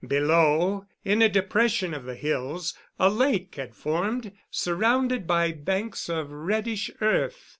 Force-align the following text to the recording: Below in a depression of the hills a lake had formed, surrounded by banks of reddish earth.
Below 0.07 0.87
in 1.05 1.21
a 1.21 1.29
depression 1.29 1.93
of 1.93 2.05
the 2.05 2.15
hills 2.15 2.75
a 2.97 3.07
lake 3.07 3.53
had 3.53 3.75
formed, 3.75 4.31
surrounded 4.49 5.27
by 5.27 5.51
banks 5.51 6.09
of 6.09 6.31
reddish 6.31 6.89
earth. 7.01 7.49